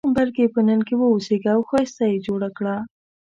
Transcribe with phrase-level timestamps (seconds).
[0.15, 2.75] بلکې په نن کې واوسېږه او ښایسته یې جوړ کړه.